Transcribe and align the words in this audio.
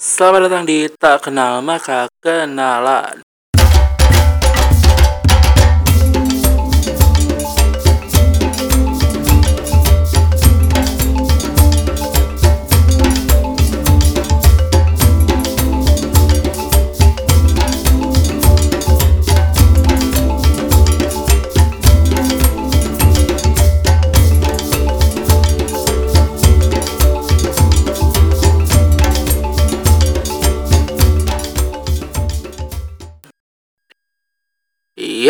Selamat 0.00 0.48
datang 0.48 0.64
di 0.64 0.88
Tak 0.88 1.28
Kenal 1.28 1.60
Maka 1.60 2.08
Kenalan. 2.24 3.20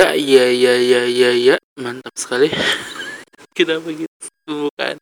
Iya, 0.00 0.16
iya, 0.16 0.44
iya, 0.48 0.74
iya, 0.80 1.02
iya, 1.04 1.30
iya, 1.36 1.56
mantap 1.76 2.16
sekali. 2.16 2.48
Kita 3.56 3.76
begitu 3.84 4.08
bukan? 4.48 4.96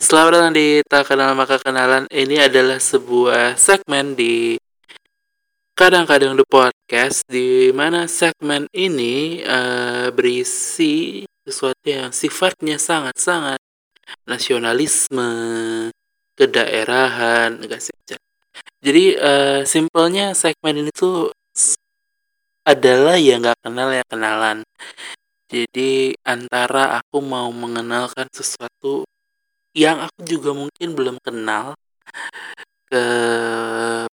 Selamat 0.00 0.30
datang 0.40 0.56
di 0.56 0.80
Tak 0.88 1.12
Kenal 1.12 1.36
Maka 1.36 1.60
Kenalan. 1.60 2.08
Ini 2.08 2.48
adalah 2.48 2.80
sebuah 2.80 3.60
segmen 3.60 4.16
di 4.16 4.56
kadang-kadang 5.76 6.32
the 6.32 6.48
podcast 6.48 7.28
di 7.28 7.68
mana 7.76 8.08
segmen 8.08 8.64
ini 8.72 9.44
uh, 9.44 10.08
berisi 10.16 11.20
sesuatu 11.44 11.84
yang 11.84 12.08
sifatnya 12.08 12.80
sangat-sangat 12.80 13.60
nasionalisme, 14.24 15.28
kedaerahan, 16.32 17.60
enggak 17.60 17.84
sih. 17.84 17.92
Jadi 18.80 19.12
uh, 19.20 19.60
simpelnya 19.68 20.32
segmen 20.32 20.88
ini 20.88 20.88
tuh 20.88 21.36
adalah 22.66 23.14
ya 23.14 23.38
nggak 23.38 23.62
kenal 23.62 23.88
ya 23.94 24.02
kenalan. 24.10 24.66
Jadi 25.46 26.10
antara 26.26 26.98
aku 26.98 27.22
mau 27.22 27.48
mengenalkan 27.54 28.26
sesuatu 28.34 29.06
yang 29.70 30.02
aku 30.02 30.20
juga 30.26 30.50
mungkin 30.50 30.88
belum 30.98 31.16
kenal 31.22 31.78
ke 32.90 33.04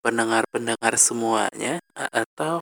pendengar-pendengar 0.04 0.94
semuanya 1.00 1.80
atau 1.96 2.60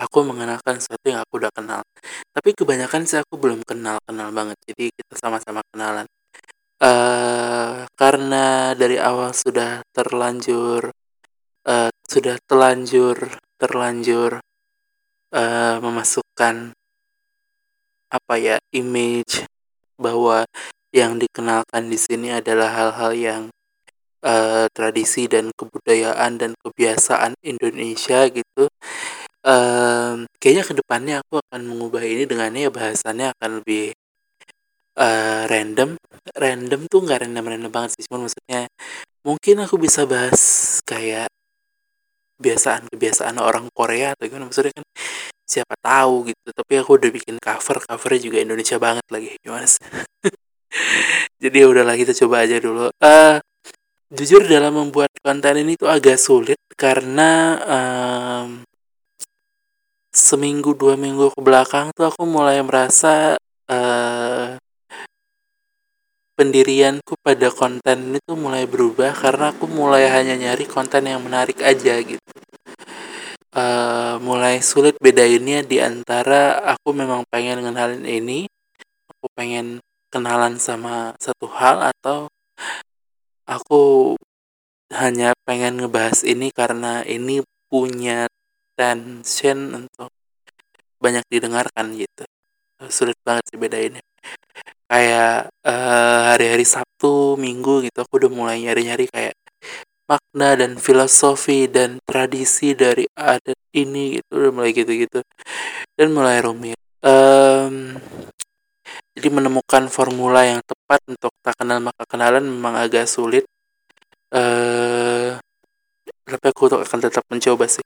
aku 0.00 0.18
mengenalkan 0.24 0.80
sesuatu 0.80 1.06
yang 1.12 1.20
aku 1.20 1.36
udah 1.44 1.52
kenal. 1.52 1.84
Tapi 2.32 2.56
kebanyakan 2.56 3.04
sih 3.04 3.20
aku 3.20 3.36
belum 3.36 3.60
kenal-kenal 3.68 4.32
banget. 4.32 4.56
Jadi 4.64 4.88
kita 4.96 5.14
sama-sama 5.20 5.60
kenalan. 5.68 6.08
Uh, 6.80 7.84
karena 7.92 8.72
dari 8.72 8.96
awal 8.96 9.36
sudah 9.36 9.84
terlanjur 9.92 10.88
uh, 11.68 11.92
sudah 12.08 12.40
terlanjur 12.48 13.36
terlanjur 13.60 14.40
uh, 15.34 15.76
memasukkan 15.82 16.74
apa 18.10 18.34
ya 18.36 18.56
image 18.74 19.46
bahwa 19.94 20.42
yang 20.90 21.22
dikenalkan 21.22 21.86
di 21.86 21.98
sini 21.98 22.34
adalah 22.34 22.70
hal-hal 22.74 23.12
yang 23.14 23.42
uh, 24.26 24.66
tradisi 24.74 25.30
dan 25.30 25.54
kebudayaan 25.54 26.40
dan 26.40 26.52
kebiasaan 26.58 27.38
Indonesia 27.46 28.26
gitu. 28.26 28.66
Um, 29.40 30.28
kayaknya 30.36 30.64
ke 30.66 30.74
depannya 30.76 31.14
aku 31.24 31.40
akan 31.40 31.62
mengubah 31.64 32.04
ini 32.04 32.28
dengan 32.28 32.52
ya 32.52 32.68
bahasannya 32.68 33.32
akan 33.38 33.50
lebih 33.62 33.94
uh, 34.98 35.46
random. 35.48 35.96
Random 36.36 36.80
tuh 36.90 37.00
nggak 37.06 37.24
random-random 37.24 37.72
banget 37.72 37.90
sih, 37.96 38.04
cuma 38.10 38.26
maksudnya 38.28 38.68
mungkin 39.24 39.56
aku 39.64 39.80
bisa 39.80 40.04
bahas 40.04 40.42
kayak 40.84 41.30
kebiasaan-kebiasaan 42.40 43.36
orang 43.36 43.68
Korea 43.76 44.16
atau 44.16 44.24
gimana? 44.24 44.48
Maksudnya 44.48 44.72
kan 44.72 44.84
siapa 45.44 45.74
tahu 45.82 46.30
gitu 46.32 46.48
tapi 46.54 46.72
aku 46.80 46.90
udah 46.96 47.10
bikin 47.10 47.36
cover 47.42 47.82
covernya 47.82 48.20
juga 48.22 48.38
Indonesia 48.40 48.76
banget 48.80 49.06
lagi 49.12 49.28
gimana 49.44 49.66
sih? 49.68 49.82
Jadi 51.42 51.56
ya 51.60 51.66
udahlah 51.68 51.96
kita 52.00 52.16
coba 52.24 52.46
aja 52.48 52.56
dulu. 52.56 52.88
Uh, 53.00 53.36
jujur 54.12 54.42
dalam 54.48 54.74
membuat 54.74 55.10
konten 55.22 55.54
ini 55.60 55.76
tuh 55.78 55.86
agak 55.86 56.18
sulit 56.18 56.58
karena 56.74 57.60
um, 57.64 58.48
seminggu 60.10 60.74
dua 60.74 60.98
minggu 60.98 61.30
ke 61.30 61.40
belakang 61.40 61.94
tuh 61.94 62.10
aku 62.10 62.26
mulai 62.26 62.58
merasa 62.66 63.38
uh, 63.70 64.59
pendirianku 66.40 67.20
pada 67.20 67.52
konten 67.52 68.16
ini 68.16 68.18
tuh 68.24 68.32
mulai 68.32 68.64
berubah 68.64 69.12
karena 69.12 69.52
aku 69.52 69.68
mulai 69.68 70.08
hanya 70.08 70.40
nyari 70.40 70.64
konten 70.64 71.04
yang 71.04 71.20
menarik 71.20 71.60
aja 71.60 72.00
gitu. 72.00 72.16
Uh, 73.52 74.16
mulai 74.24 74.64
sulit 74.64 74.96
bedainnya 75.04 75.60
di 75.60 75.84
antara 75.84 76.56
aku 76.64 76.96
memang 76.96 77.28
pengen 77.28 77.60
ngenalin 77.60 78.08
ini, 78.08 78.48
aku 79.12 79.28
pengen 79.36 79.84
kenalan 80.08 80.56
sama 80.56 81.12
satu 81.20 81.44
hal 81.52 81.92
atau 81.92 82.32
aku 83.44 84.16
hanya 84.96 85.36
pengen 85.44 85.76
ngebahas 85.76 86.24
ini 86.24 86.48
karena 86.56 87.04
ini 87.04 87.44
punya 87.68 88.32
tension 88.80 89.76
untuk 89.76 90.08
banyak 91.04 91.22
didengarkan 91.28 92.00
gitu. 92.00 92.24
Sulit 92.88 93.20
banget 93.20 93.44
sih 93.52 93.60
bedainnya 93.60 94.00
kayak 94.90 95.54
uh, 95.62 96.34
hari-hari 96.34 96.66
Sabtu, 96.66 97.38
Minggu 97.38 97.86
gitu 97.86 98.02
aku 98.02 98.18
udah 98.18 98.30
mulai 98.30 98.58
nyari-nyari 98.66 99.06
kayak 99.06 99.38
makna 100.10 100.58
dan 100.58 100.74
filosofi 100.74 101.70
dan 101.70 102.02
tradisi 102.02 102.74
dari 102.74 103.06
adat 103.14 103.54
ini 103.70 104.18
gitu 104.18 104.30
udah 104.34 104.50
mulai 104.50 104.74
gitu-gitu 104.74 105.22
dan 105.94 106.08
mulai 106.10 106.42
rumit. 106.42 106.74
Um, 107.00 107.94
jadi 109.14 109.28
menemukan 109.30 109.86
formula 109.86 110.42
yang 110.42 110.60
tepat 110.66 110.98
untuk 111.06 111.30
tak 111.46 111.54
kenal 111.54 111.78
maka 111.78 112.02
kenalan 112.10 112.42
memang 112.42 112.74
agak 112.74 113.06
sulit. 113.06 113.46
Uh, 114.34 115.38
tapi 116.30 116.46
aku 116.54 116.70
akan 116.70 116.98
tetap 117.02 117.24
mencoba 117.26 117.66
sih. 117.66 117.84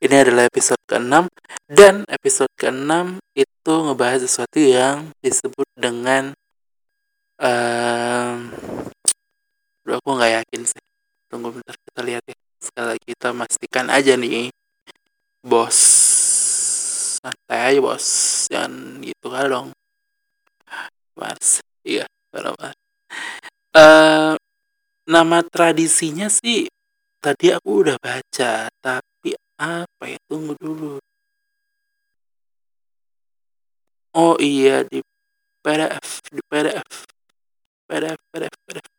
Ini 0.00 0.24
adalah 0.24 0.48
episode 0.48 0.80
ke-6 0.88 1.28
dan 1.68 2.08
episode 2.08 2.52
ke-6 2.56 3.20
itu 3.36 3.74
ngebahas 3.84 4.24
sesuatu 4.24 4.56
yang 4.56 5.12
disebut 5.20 5.68
dengan 5.76 6.32
um, 7.36 8.50
aku 9.84 10.08
nggak 10.16 10.32
yakin 10.42 10.62
sih. 10.64 10.84
Tunggu 11.28 11.52
bentar 11.52 11.76
kita 11.76 12.00
lihat 12.00 12.24
ya. 12.24 12.36
Sekali 12.56 12.86
lagi 12.96 13.04
kita 13.04 13.28
pastikan 13.36 13.86
aja 13.92 14.12
nih. 14.16 14.48
Bos. 15.44 15.78
Santai 17.20 17.76
aja 17.76 17.80
bos. 17.84 18.06
Jangan 18.48 19.04
gitu 19.04 19.26
kan 19.28 19.44
dong. 19.46 19.68
Mas. 21.18 21.60
Iya, 21.86 22.08
benar. 22.32 22.74
Uh, 23.76 24.34
nama 25.06 25.38
tradisinya 25.46 26.26
sih 26.26 26.66
tadi 27.26 27.50
aku 27.50 27.82
udah 27.82 27.98
baca, 27.98 28.70
tapi 28.78 29.34
apa 29.58 30.04
ya? 30.06 30.18
Tunggu 30.30 30.54
dulu. 30.54 31.02
Oh 34.14 34.38
iya 34.38 34.86
di 34.86 35.02
PDF, 35.58 36.22
di 36.30 36.38
PDF. 36.46 36.86
PDF, 37.90 38.18
PDF, 38.30 38.54
PDF. 38.62 38.90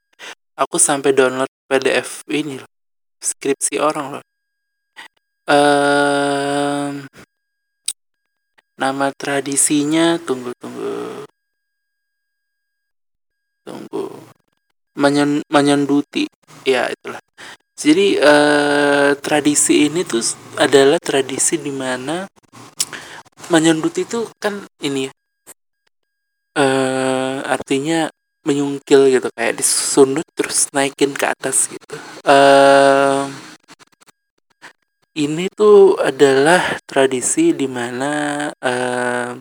Aku 0.59 0.75
sampai 0.75 1.16
download 1.16 1.47
PDF 1.71 2.27
ini 2.27 2.59
loh. 2.59 2.71
Skripsi 3.23 3.79
orang 3.79 4.19
loh. 4.19 4.25
Um, 5.47 7.07
nama 8.75 9.07
tradisinya 9.16 10.19
tunggu 10.19 10.51
tunggu 10.59 11.23
tunggu 13.63 14.11
Menyen, 14.97 15.45
menyenduti 15.47 16.25
ya 16.66 16.89
itulah 16.89 17.21
jadi 17.77 18.07
uh, 18.25 19.09
tradisi 19.22 19.85
ini 19.85 20.02
tuh 20.02 20.25
adalah 20.57 20.97
tradisi 20.97 21.61
di 21.61 21.69
mana 21.69 22.25
menyundut 23.53 23.93
itu 24.02 24.25
kan 24.41 24.66
ini 24.81 25.05
uh, 26.57 27.37
artinya 27.46 28.09
menyungkil 28.41 29.13
gitu 29.13 29.29
kayak 29.37 29.61
disundut 29.61 30.25
terus 30.34 30.73
naikin 30.73 31.13
ke 31.13 31.25
atas 31.29 31.69
gitu. 31.69 31.96
Uh, 32.25 33.29
ini 35.13 35.46
tuh 35.53 36.02
adalah 36.02 36.81
tradisi 36.90 37.53
di 37.53 37.69
mana 37.69 38.47
uh, 38.57 39.37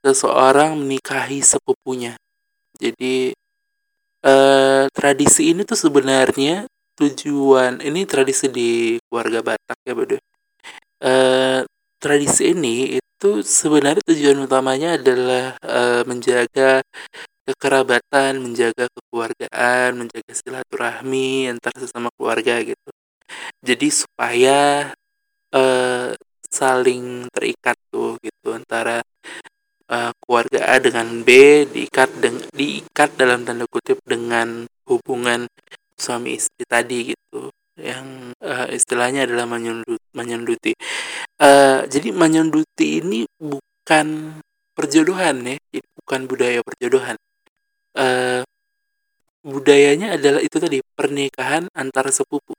seseorang 0.00 0.72
menikahi 0.78 1.44
sepupunya. 1.44 2.16
Jadi 2.80 3.36
uh, 4.24 4.88
tradisi 4.94 5.52
ini 5.52 5.68
tuh 5.68 5.76
sebenarnya 5.76 6.64
tujuan 6.98 7.78
ini 7.80 8.02
tradisi 8.04 8.50
di 8.50 8.98
keluarga 9.06 9.40
Batak 9.40 9.78
ya 9.86 9.94
beda 9.94 10.18
uh, 11.06 11.62
tradisi 12.02 12.54
ini 12.54 12.98
itu 12.98 13.30
sebenarnya 13.42 14.02
tujuan 14.06 14.46
utamanya 14.46 14.94
adalah 14.94 15.58
uh, 15.62 16.02
menjaga 16.06 16.82
kekerabatan, 17.48 18.38
menjaga 18.44 18.86
kekeluargaan, 18.92 19.96
menjaga 19.96 20.32
silaturahmi 20.36 21.48
antar 21.48 21.72
sesama 21.80 22.12
keluarga 22.14 22.60
gitu. 22.60 22.90
Jadi 23.64 23.88
supaya 23.88 24.92
uh, 25.56 26.12
saling 26.48 27.28
terikat 27.32 27.76
tuh 27.88 28.20
gitu 28.20 28.52
antara 28.52 29.00
uh, 29.88 30.12
keluarga 30.20 30.60
A 30.68 30.76
dengan 30.78 31.24
B 31.24 31.64
diikat 31.68 32.20
dengan 32.20 32.44
diikat 32.52 33.16
dalam 33.16 33.48
tanda 33.48 33.64
kutip 33.68 34.00
dengan 34.04 34.68
hubungan 34.88 35.48
suami 35.98 36.38
istri 36.38 36.64
tadi 36.64 37.12
gitu 37.12 37.50
yang 37.78 38.34
uh, 38.42 38.66
istilahnya 38.70 39.26
adalah 39.26 39.46
menyundut 39.46 40.02
menyunduti 40.14 40.74
uh, 41.42 41.86
jadi 41.86 42.10
menyunduti 42.10 43.02
ini 43.02 43.26
bukan 43.38 44.38
perjodohan 44.78 45.42
ya 45.42 45.58
bukan 46.08 46.24
budaya 46.24 46.64
perjodohan. 46.64 47.20
Uh, 47.92 48.40
budayanya 49.44 50.16
adalah 50.16 50.40
itu 50.40 50.56
tadi 50.56 50.80
pernikahan 50.96 51.68
antara 51.76 52.08
sepupu. 52.08 52.56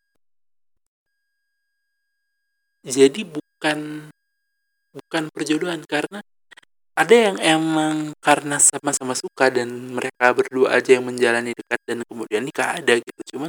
Jadi 2.86 3.26
bukan 3.26 4.10
bukan 4.94 5.24
perjodohan 5.34 5.82
karena 5.90 6.22
ada 7.00 7.16
yang 7.16 7.38
emang 7.40 8.12
karena 8.20 8.60
sama-sama 8.60 9.16
suka 9.16 9.48
dan 9.48 9.72
mereka 9.96 10.36
berdua 10.36 10.76
aja 10.76 11.00
yang 11.00 11.08
menjalani 11.08 11.56
dekat 11.56 11.80
dan 11.88 12.04
kemudian 12.04 12.44
nikah 12.44 12.76
ada 12.76 13.00
gitu. 13.00 13.22
Cuman 13.36 13.48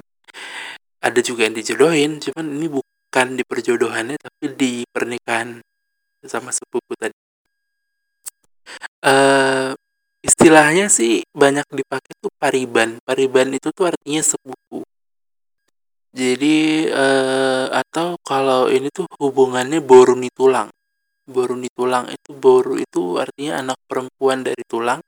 ada 1.02 1.18
juga 1.18 1.50
yang 1.50 1.58
dijodohin 1.58 2.22
cuman 2.22 2.46
ini 2.46 2.70
bukan 2.70 3.26
di 3.34 3.42
perjodohannya 3.42 4.16
tapi 4.22 4.44
di 4.54 4.72
pernikahan 4.86 5.58
sama 6.22 6.54
sepupu 6.54 6.94
tadi. 6.94 7.18
Uh, 9.02 9.74
istilahnya 10.22 10.86
sih 10.86 11.26
banyak 11.34 11.66
dipakai 11.74 12.14
tuh 12.22 12.30
pariban. 12.38 13.02
Pariban 13.02 13.50
itu 13.50 13.74
tuh 13.74 13.90
artinya 13.90 14.22
sepupu. 14.22 14.86
Jadi 16.14 16.86
uh, 16.86 17.66
atau 17.82 18.14
kalau 18.22 18.70
ini 18.70 18.94
tuh 18.94 19.10
hubungannya 19.18 19.82
boruni 19.82 20.30
tulang. 20.30 20.70
Boruni 21.30 21.70
tulang 21.70 22.10
itu 22.10 22.34
boru 22.34 22.74
itu 22.74 23.22
artinya 23.22 23.62
anak 23.62 23.78
perempuan 23.86 24.42
dari 24.42 24.62
tulang. 24.66 24.98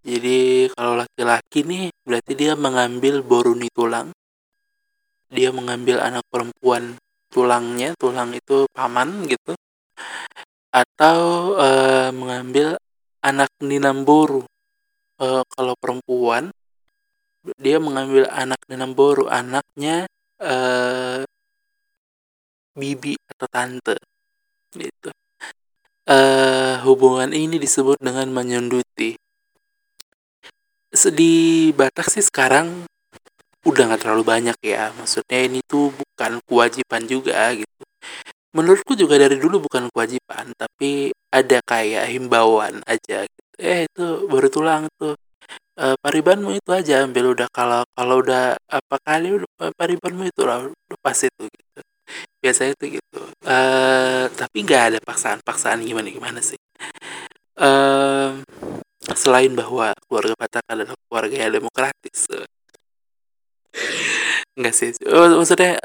Jadi 0.00 0.72
kalau 0.72 0.96
laki-laki 0.96 1.68
nih 1.68 1.84
berarti 2.00 2.32
dia 2.32 2.56
mengambil 2.56 3.20
boruni 3.20 3.68
tulang. 3.68 4.08
Dia 5.28 5.52
mengambil 5.52 6.00
anak 6.00 6.24
perempuan 6.32 6.96
tulangnya, 7.28 7.92
tulang 8.00 8.32
itu 8.32 8.64
paman 8.72 9.28
gitu. 9.28 9.52
Atau 10.72 11.52
uh, 11.60 12.08
mengambil 12.16 12.80
anak 13.20 13.52
ninamboru. 13.60 14.48
Uh, 15.20 15.44
kalau 15.52 15.76
perempuan 15.76 16.48
dia 17.56 17.78
mengambil 17.80 18.28
anak 18.28 18.60
Boru 18.92 19.30
anaknya 19.30 20.04
uh, 20.42 21.22
bibi 22.76 23.16
atau 23.34 23.46
tante 23.48 23.96
gitu. 24.76 25.10
Uh, 26.08 26.80
hubungan 26.88 27.32
ini 27.36 27.60
disebut 27.60 28.00
dengan 28.00 28.28
menyunduti. 28.32 29.16
Di 30.92 31.34
Batak 31.76 32.08
sih 32.08 32.24
sekarang 32.24 32.88
udah 33.68 33.82
nggak 33.92 34.00
terlalu 34.04 34.24
banyak 34.24 34.56
ya. 34.64 34.88
Maksudnya 34.96 35.44
ini 35.44 35.60
tuh 35.68 35.92
bukan 35.92 36.40
kewajiban 36.48 37.04
juga 37.04 37.52
gitu. 37.52 37.82
Menurutku 38.56 38.96
juga 38.96 39.20
dari 39.20 39.36
dulu 39.36 39.68
bukan 39.68 39.92
kewajiban 39.92 40.56
tapi 40.56 41.12
ada 41.28 41.60
kayak 41.60 42.08
himbauan 42.08 42.80
aja 42.88 43.28
gitu. 43.28 43.48
eh 43.60 43.84
itu 43.84 44.06
baru 44.32 44.48
tulang 44.48 44.84
tuh. 44.96 45.12
Uh, 45.78 45.94
paribanmu 46.02 46.56
itu 46.56 46.70
aja 46.72 47.04
ambil 47.04 47.36
udah. 47.36 47.48
Kalau 47.52 47.84
kalau 47.92 48.24
udah 48.24 48.56
apa 48.68 48.96
kali 49.04 49.36
udah 49.36 49.70
paribanmu 49.76 50.24
itu 50.32 50.42
lah 50.48 50.64
udah 50.64 50.98
pas 51.04 51.20
itu 51.20 51.44
gitu 51.52 51.80
biasanya 52.42 52.72
itu 52.78 53.00
gitu. 53.00 53.20
Uh, 53.44 54.30
tapi 54.34 54.62
nggak 54.62 54.82
ada 54.94 54.98
paksaan-paksaan 55.02 55.82
gimana 55.82 56.08
gimana 56.08 56.40
sih? 56.42 56.58
Uh, 57.58 58.42
selain 59.16 59.50
bahwa 59.56 59.96
keluarga 60.06 60.34
Batak 60.38 60.64
adalah 60.68 60.94
keluarga 61.08 61.36
yang 61.36 61.52
demokratis. 61.54 62.28
Nggak 64.58 64.74
sih. 64.74 64.90
Maksudnya 65.08 65.80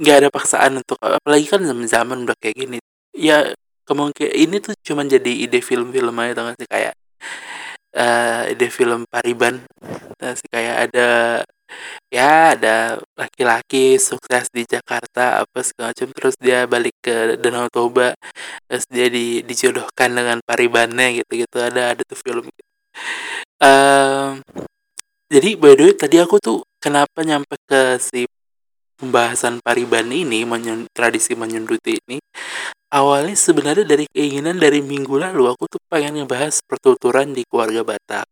nggak 0.00 0.16
ada 0.24 0.28
paksaan 0.32 0.80
untuk 0.80 0.96
apalagi 1.02 1.46
kan 1.46 1.60
zaman 1.60 1.86
zaman 1.86 2.18
udah 2.24 2.36
kayak 2.40 2.56
gini. 2.56 2.78
Ya 3.12 3.52
kemungkinan 3.84 4.32
ini 4.32 4.56
tuh 4.62 4.74
cuma 4.86 5.02
jadi 5.04 5.28
ide 5.28 5.60
film-film 5.60 6.14
aja 6.20 6.54
sih? 6.56 6.68
Kayak 6.70 6.94
uh, 7.96 8.50
ide 8.50 8.68
film 8.70 9.04
Pariban. 9.10 9.62
Nah, 10.20 10.34
kayak 10.52 10.76
ada 10.90 11.08
ya 12.10 12.56
ada 12.58 12.98
laki-laki 13.14 13.96
sukses 13.96 14.50
di 14.50 14.66
Jakarta 14.66 15.44
apa 15.46 15.58
segala 15.62 15.94
macam 15.94 16.08
terus 16.14 16.34
dia 16.38 16.66
balik 16.66 16.96
ke 17.02 17.38
Danau 17.38 17.70
Toba 17.70 18.14
terus 18.66 18.84
dia 18.90 19.06
di, 19.06 19.42
dijodohkan 19.46 20.10
dengan 20.12 20.38
Paribannya 20.42 21.22
gitu 21.22 21.46
gitu 21.46 21.56
ada 21.62 21.94
ada 21.94 22.02
tuh 22.02 22.18
film 22.18 22.44
gitu. 22.50 22.62
um, 23.62 24.42
jadi 25.30 25.50
by 25.54 25.72
the 25.78 25.82
way 25.90 25.94
tadi 25.94 26.16
aku 26.18 26.42
tuh 26.42 26.66
kenapa 26.82 27.22
nyampe 27.22 27.54
ke 27.66 27.98
si 28.02 28.26
pembahasan 29.00 29.64
Pariban 29.64 30.12
ini 30.12 30.44
menyun, 30.44 30.84
tradisi 30.92 31.32
menyunduti 31.32 31.96
ini 32.04 32.18
awalnya 32.90 33.38
sebenarnya 33.38 33.86
dari 33.86 34.04
keinginan 34.10 34.58
dari 34.58 34.82
minggu 34.82 35.14
lalu 35.14 35.46
aku 35.46 35.70
tuh 35.70 35.80
pengen 35.86 36.20
ngebahas 36.20 36.58
pertuturan 36.66 37.30
di 37.30 37.46
keluarga 37.46 37.86
Batak. 37.86 38.26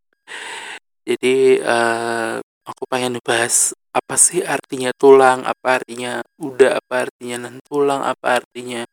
Jadi 1.08 1.56
uh, 1.64 2.36
aku 2.68 2.84
pengen 2.84 3.16
ngebahas 3.16 3.72
apa 3.96 4.14
sih 4.20 4.44
artinya 4.44 4.92
tulang, 4.92 5.42
apa 5.48 5.80
artinya 5.80 6.20
udah, 6.36 6.78
apa 6.84 7.08
artinya 7.08 7.36
nan 7.48 7.56
tulang, 7.64 8.04
apa 8.04 8.26
artinya 8.44 8.84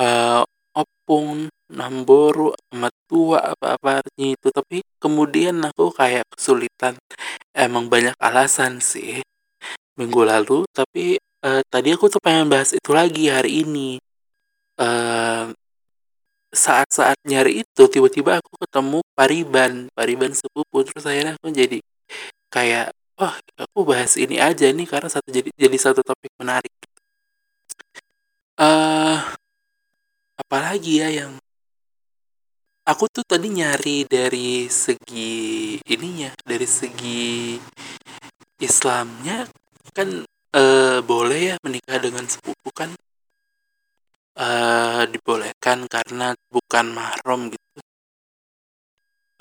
uh, 0.00 0.42
opung, 0.72 1.52
namboru, 1.68 2.56
tua, 3.06 3.52
apa-apa 3.52 4.02
artinya 4.02 4.28
itu. 4.32 4.48
Tapi 4.48 4.80
kemudian 4.96 5.60
aku 5.68 5.92
kayak 5.92 6.24
kesulitan. 6.32 6.96
Emang 7.52 7.92
banyak 7.92 8.16
alasan 8.16 8.80
sih 8.80 9.20
minggu 10.00 10.24
lalu, 10.24 10.64
tapi 10.72 11.20
uh, 11.44 11.60
tadi 11.68 11.92
aku 11.92 12.08
tuh 12.08 12.20
pengen 12.24 12.48
bahas 12.48 12.72
itu 12.72 12.90
lagi 12.96 13.28
hari 13.28 13.62
ini 13.68 14.00
saat-saat 16.52 17.16
nyari 17.24 17.64
itu 17.64 17.82
tiba-tiba 17.88 18.38
aku 18.40 18.52
ketemu 18.60 19.00
Pariban, 19.16 19.72
Pariban 19.96 20.32
sepupu 20.36 20.84
terus 20.84 21.04
akhirnya 21.08 21.40
aku 21.40 21.48
jadi 21.48 21.80
kayak 22.52 22.92
wah 23.18 23.34
aku 23.56 23.80
bahas 23.88 24.12
ini 24.20 24.36
aja 24.36 24.68
nih 24.68 24.86
karena 24.92 25.08
satu 25.08 25.28
jadi 25.32 25.48
jadi 25.56 25.78
satu 25.80 26.00
topik 26.04 26.32
menarik. 26.36 26.72
uh, 28.60 29.18
apalagi 30.36 31.00
ya 31.00 31.08
yang 31.08 31.32
aku 32.82 33.04
tuh 33.08 33.24
tadi 33.26 33.48
nyari 33.50 34.04
dari 34.06 34.66
segi 34.66 35.78
ininya, 35.86 36.30
dari 36.42 36.66
segi 36.66 37.58
Islamnya 38.58 39.46
kan 39.96 40.08
uh, 40.54 40.98
boleh 41.02 41.40
ya 41.52 41.56
menikah 41.62 41.98
dengan 41.98 42.26
sepupu 42.26 42.70
kan 42.74 42.90
uh, 44.38 45.02
dibolehkan 45.10 45.86
karena 45.90 46.34
bukan 46.50 46.86
mahram 46.94 47.50
gitu. 47.50 47.80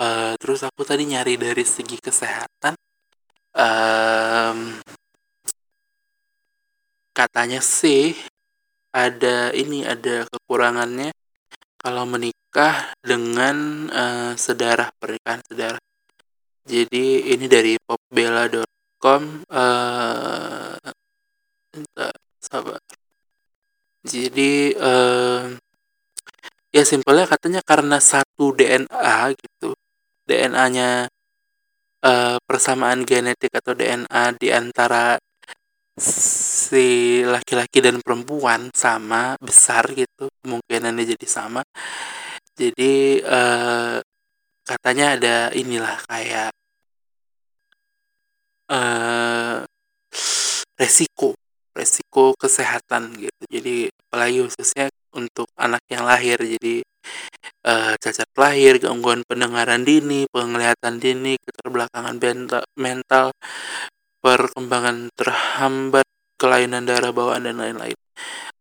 Uh, 0.02 0.34
terus 0.42 0.66
aku 0.66 0.82
tadi 0.82 1.06
nyari 1.06 1.38
dari 1.38 1.62
segi 1.62 2.02
kesehatan, 2.02 2.74
um, 3.56 4.80
katanya 7.12 7.60
sih 7.60 8.16
ada 8.92 9.52
ini, 9.56 9.88
ada 9.88 10.28
kekurangannya 10.28 11.12
kalau 11.82 12.04
menikah 12.06 12.94
dengan, 13.02 13.88
uh, 13.90 14.34
sedarah, 14.38 14.92
pernikahan 15.00 15.42
sedarah. 15.48 15.82
Jadi 16.68 17.34
ini 17.34 17.46
dari 17.50 17.74
popbella.com, 17.82 19.22
uh, 19.50 20.78
sabar. 22.38 22.80
Jadi, 24.06 24.74
uh, 24.78 25.50
ya 26.70 26.84
simpelnya 26.86 27.26
katanya 27.30 27.62
karena 27.66 27.98
satu 27.98 28.54
DNA 28.54 29.34
gitu, 29.38 29.74
DNA-nya, 30.30 31.10
uh, 32.06 32.38
persamaan 32.44 33.06
genetik 33.08 33.54
atau 33.56 33.74
DNA 33.78 34.38
di 34.38 34.50
antara 34.54 35.18
si 35.98 37.22
laki-laki 37.26 37.80
dan 37.84 38.02
perempuan 38.02 38.72
sama, 38.74 39.36
besar 39.42 39.86
gitu, 39.94 40.30
kemungkinannya 40.42 41.04
jadi 41.18 41.28
sama. 41.28 41.62
Jadi, 42.58 43.22
uh, 43.26 44.02
katanya 44.66 45.06
ada 45.18 45.36
inilah 45.54 45.98
kayak 46.08 46.52
uh, 48.72 49.66
resiko 50.80 51.36
resiko 51.76 52.36
kesehatan 52.36 53.16
gitu. 53.16 53.42
Jadi 53.48 53.76
apalagi 53.88 54.38
khususnya 54.48 54.92
untuk 55.16 55.48
anak 55.56 55.84
yang 55.88 56.04
lahir. 56.04 56.38
Jadi 56.40 56.84
uh, 57.66 57.94
cacat 57.98 58.30
lahir, 58.38 58.78
gangguan 58.82 59.22
pendengaran 59.26 59.86
dini, 59.86 60.26
penglihatan 60.30 60.98
dini, 60.98 61.38
keterbelakangan 61.42 62.16
mental, 62.78 63.34
perkembangan 64.22 65.10
terhambat, 65.18 66.06
kelainan 66.38 66.86
darah 66.86 67.14
bawaan 67.14 67.46
dan 67.46 67.58
lain-lain. 67.62 67.98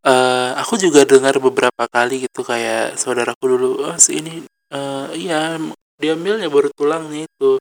Uh, 0.00 0.56
aku 0.56 0.80
juga 0.80 1.04
dengar 1.04 1.36
beberapa 1.36 1.84
kali 1.84 2.24
gitu 2.24 2.40
kayak 2.40 2.96
saudaraku 2.96 3.44
dulu, 3.56 3.70
"Oh, 3.84 3.96
si 4.00 4.20
ini 4.24 4.40
uh, 4.72 5.12
iya 5.12 5.60
diambilnya 6.00 6.48
baru 6.48 6.72
tulangnya 6.72 7.28
itu, 7.28 7.60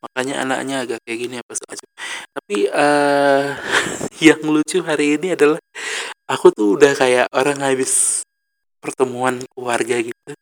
makanya 0.00 0.34
anaknya 0.48 0.76
agak 0.88 0.98
kayak 1.04 1.18
gini 1.20 1.36
apa 1.44 1.52
segala 1.52 1.76
macam." 1.76 1.90
Tapi 2.32 2.56
uh, 2.72 3.44
yang 4.32 4.40
lucu 4.48 4.80
hari 4.80 5.20
ini 5.20 5.36
adalah 5.36 5.60
aku 6.24 6.48
tuh 6.56 6.80
udah 6.80 6.92
kayak 6.96 7.26
orang 7.36 7.60
habis 7.60 8.24
pertemuan 8.80 9.44
keluarga 9.52 10.00
gitu. 10.00 10.32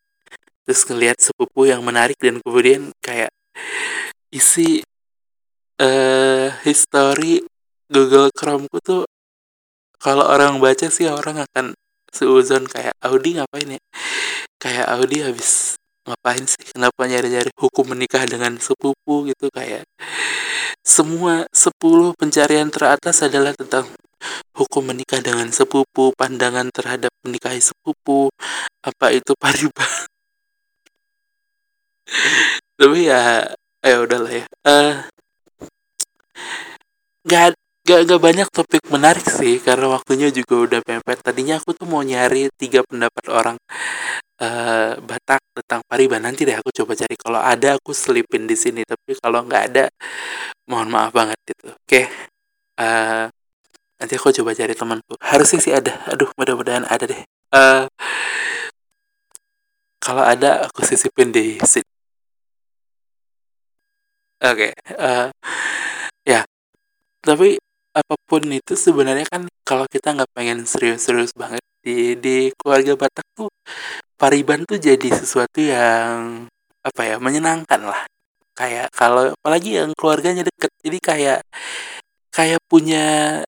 Terus 0.63 0.81
ngelihat 0.87 1.17
sepupu 1.19 1.67
yang 1.67 1.83
menarik 1.83 2.15
dan 2.19 2.39
kemudian 2.39 2.95
kayak 3.03 3.31
isi 4.31 4.81
uh, 5.79 6.47
history 6.63 7.43
Google 7.91 8.31
Chromeku 8.31 8.79
tuh 8.79 9.03
kalau 9.99 10.27
orang 10.27 10.59
baca 10.59 10.87
sih 10.87 11.07
orang 11.07 11.43
akan 11.47 11.75
seuzon 12.11 12.67
kayak 12.67 12.95
Audi 13.03 13.39
ngapain 13.39 13.79
ya? 13.79 13.81
Kayak 14.59 14.85
Audi 14.99 15.17
habis 15.23 15.79
ngapain 16.03 16.43
sih? 16.43 16.63
Kenapa 16.71 17.07
nyari-nyari 17.07 17.51
hukum 17.55 17.95
menikah 17.95 18.23
dengan 18.27 18.59
sepupu 18.59 19.27
gitu 19.27 19.47
kayak? 19.51 19.83
Semua 20.83 21.47
10 21.55 21.71
pencarian 22.19 22.67
teratas 22.67 23.23
adalah 23.23 23.55
tentang 23.55 23.87
hukum 24.55 24.83
menikah 24.91 25.19
dengan 25.23 25.47
sepupu 25.51 26.11
pandangan 26.15 26.67
terhadap 26.71 27.11
menikahi 27.23 27.59
sepupu 27.59 28.27
apa 28.83 29.15
itu 29.15 29.31
pariba 29.39 29.87
tapi 32.79 32.99
ya 33.09 33.47
ya 33.83 33.95
udahlah 34.03 34.31
ya. 34.31 34.45
Uh, 34.63 34.93
gak 37.27 37.55
gak 37.83 38.21
banyak 38.21 38.47
topik 38.47 38.83
menarik 38.87 39.27
sih 39.27 39.59
karena 39.59 39.91
waktunya 39.91 40.31
juga 40.31 40.55
udah 40.55 40.79
pempet 40.87 41.19
tadinya 41.19 41.59
aku 41.59 41.75
tuh 41.75 41.83
mau 41.83 41.99
nyari 41.99 42.47
tiga 42.55 42.79
pendapat 42.87 43.25
orang 43.27 43.57
uh, 44.39 44.95
Batak 45.03 45.41
tentang 45.51 45.81
Pariban 45.87 46.23
nanti 46.23 46.47
deh 46.47 46.55
aku 46.55 46.71
coba 46.71 46.95
cari. 46.95 47.15
Kalau 47.19 47.39
ada 47.43 47.75
aku 47.77 47.91
selipin 47.95 48.47
di 48.47 48.55
sini. 48.55 48.81
Tapi 48.87 49.19
kalau 49.19 49.43
nggak 49.45 49.63
ada 49.73 49.85
mohon 50.69 50.89
maaf 50.91 51.11
banget 51.11 51.37
gitu. 51.47 51.71
Oke 51.71 51.79
okay. 51.87 52.05
uh, 52.79 53.27
nanti 53.99 54.13
aku 54.15 54.31
coba 54.43 54.51
cari 54.55 54.73
temanku. 54.75 55.13
Harusnya 55.19 55.59
sih 55.59 55.73
ada. 55.75 55.93
Aduh 56.11 56.29
mudah-mudahan 56.39 56.87
ada 56.87 57.03
deh. 57.03 57.21
Uh, 57.53 57.85
kalau 60.03 60.23
ada 60.23 60.67
aku 60.67 60.83
sisipin 60.83 61.31
di 61.31 61.59
sini 61.63 61.92
oke 64.43 64.55
okay, 64.55 64.71
uh, 64.99 65.27
ya. 66.27 66.43
Tapi 67.23 67.55
apa 67.93 68.15
pun 68.27 68.43
itu 68.49 68.73
sebenarnya 68.75 69.25
kan 69.29 69.47
kalau 69.63 69.85
kita 69.87 70.11
nggak 70.17 70.31
pengen 70.35 70.65
serius-serius 70.67 71.31
banget 71.37 71.63
di 71.85 72.17
di 72.17 72.49
keluarga 72.57 72.97
Batak 72.97 73.27
tuh 73.37 73.49
Pariban 74.17 74.63
tuh 74.63 74.79
jadi 74.79 75.07
sesuatu 75.11 75.59
yang 75.59 76.47
apa 76.83 77.01
ya 77.03 77.15
menyenangkan 77.19 77.81
lah. 77.83 78.03
Kayak 78.55 78.87
kalau 78.93 79.33
apalagi 79.35 79.79
yang 79.81 79.91
keluarganya 79.97 80.43
deket. 80.47 80.71
Jadi 80.83 80.97
kayak 81.03 81.39
kayak 82.31 82.59
punya 82.71 83.41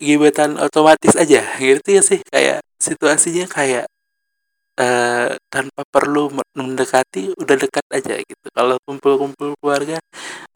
gebetan 0.00 0.56
otomatis 0.58 1.14
aja. 1.14 1.44
Gitu 1.60 1.88
ya 1.94 2.02
sih? 2.02 2.20
Kayak 2.26 2.64
situasinya 2.80 3.46
kayak 3.46 3.86
uh, 4.80 5.36
tanpa 5.52 5.82
perlu 5.84 6.32
mendekati 6.56 7.36
udah 7.36 7.56
dekat 7.60 7.86
aja 7.92 8.16
gitu. 8.24 8.46
Kalau 8.50 8.80
kumpul-kumpul 8.88 9.52
keluarga 9.60 10.00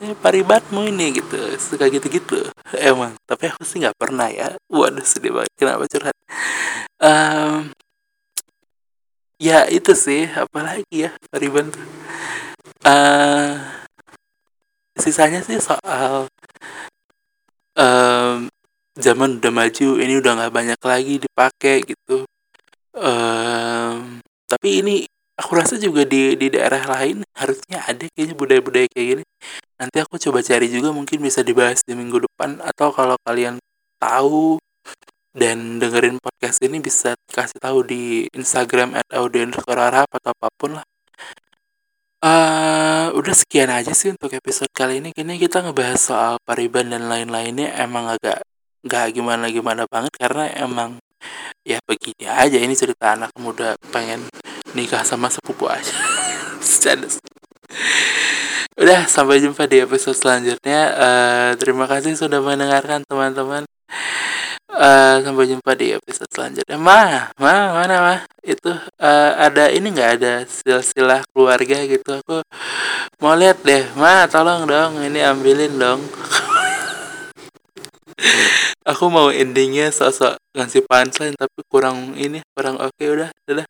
eh 0.00 0.16
paribatmu 0.16 0.88
ini 0.88 1.20
gitu. 1.20 1.36
Suka 1.60 1.86
gitu-gitu. 1.92 2.40
Emang. 2.80 3.12
Tapi 3.28 3.52
aku 3.52 3.62
sih 3.68 3.84
nggak 3.84 3.98
pernah 4.00 4.28
ya. 4.32 4.56
Waduh 4.72 5.04
sedih 5.04 5.36
banget. 5.36 5.52
Kenapa 5.60 5.84
curhat? 5.86 6.16
Um, 6.98 7.70
ya 9.36 9.68
itu 9.68 9.92
sih. 9.92 10.24
Apalagi 10.32 11.08
ya 11.08 11.10
pariban 11.28 11.68
tuh. 11.68 11.84
Uh, 12.84 13.56
sisanya 15.00 15.40
sih 15.40 15.56
soal 15.56 16.28
um, 17.74 18.46
zaman 18.94 19.42
udah 19.42 19.52
maju 19.52 19.88
ini 19.98 20.14
udah 20.22 20.32
nggak 20.38 20.54
banyak 20.54 20.80
lagi 20.80 21.14
dipakai 21.22 21.76
gitu. 21.82 22.28
Um, 22.94 24.13
tapi 24.54 24.68
ini 24.80 24.94
aku 25.34 25.52
rasa 25.58 25.74
juga 25.82 26.06
di 26.06 26.38
di 26.38 26.46
daerah 26.54 26.86
lain 26.86 27.26
harusnya 27.34 27.82
ada 27.90 28.06
kayaknya 28.14 28.34
budaya-budaya 28.38 28.86
kayak 28.86 29.06
gini 29.18 29.24
nanti 29.74 29.96
aku 29.98 30.14
coba 30.22 30.38
cari 30.46 30.70
juga 30.70 30.94
mungkin 30.94 31.18
bisa 31.18 31.42
dibahas 31.42 31.82
di 31.82 31.98
minggu 31.98 32.22
depan 32.22 32.62
atau 32.62 32.94
kalau 32.94 33.18
kalian 33.26 33.58
tahu 33.98 34.62
dan 35.34 35.82
dengerin 35.82 36.22
podcast 36.22 36.62
ini 36.62 36.78
bisa 36.78 37.18
kasih 37.34 37.58
tahu 37.58 37.82
di 37.82 38.30
Instagram 38.30 38.94
at 38.94 39.08
audio 39.10 39.42
atau 39.50 40.30
apa 40.30 40.48
pun 40.54 40.78
lah 40.78 40.86
Uh, 42.24 43.12
udah 43.20 43.36
sekian 43.36 43.68
aja 43.68 43.92
sih 43.92 44.08
untuk 44.08 44.32
episode 44.32 44.72
kali 44.72 44.96
ini. 44.96 45.12
Kini 45.12 45.36
kita 45.36 45.60
ngebahas 45.60 46.00
soal 46.00 46.34
Pariban 46.40 46.88
dan 46.88 47.04
lain-lainnya 47.04 47.76
emang 47.76 48.08
agak 48.08 48.40
nggak 48.80 49.12
gimana-gimana 49.12 49.84
banget 49.84 50.08
karena 50.16 50.48
emang 50.56 50.96
ya 51.64 51.80
begini 51.88 52.28
aja 52.28 52.60
ini 52.60 52.76
cerita 52.76 53.16
anak 53.16 53.32
muda 53.40 53.72
pengen 53.88 54.28
nikah 54.76 55.00
sama 55.06 55.32
sepupu 55.32 55.70
aja. 55.70 55.94
Udah 58.74 59.06
sampai 59.06 59.38
jumpa 59.38 59.70
di 59.70 59.86
episode 59.86 60.18
selanjutnya. 60.18 60.80
Uh, 60.98 61.50
terima 61.62 61.86
kasih 61.86 62.18
sudah 62.18 62.42
mendengarkan 62.42 63.06
teman-teman. 63.06 63.62
Uh, 64.74 65.22
sampai 65.22 65.46
jumpa 65.46 65.78
di 65.78 65.94
episode 65.94 66.26
selanjutnya. 66.34 66.74
Ma 66.74 67.30
ma 67.38 67.70
mana 67.70 67.96
ma? 68.02 68.16
Itu 68.42 68.74
uh, 68.98 69.30
ada 69.38 69.70
ini 69.70 69.94
nggak? 69.94 70.10
Ada 70.18 70.32
silsilah 70.50 71.22
keluarga 71.30 71.86
gitu. 71.86 72.18
Aku 72.18 72.42
mau 73.22 73.38
lihat 73.38 73.62
deh. 73.62 73.86
Ma 73.94 74.26
tolong 74.26 74.66
dong 74.66 74.98
ini 75.06 75.22
ambilin 75.22 75.78
dong 75.78 76.02
aku 78.84 79.04
mau 79.08 79.32
endingnya 79.32 79.88
sosok 79.88 80.36
ngasih 80.52 80.84
punchline 80.84 81.34
tapi 81.34 81.60
kurang 81.72 82.12
ini 82.20 82.44
kurang 82.52 82.76
oke 82.76 82.92
okay, 82.94 83.08
udah 83.08 83.28
udah 83.48 83.66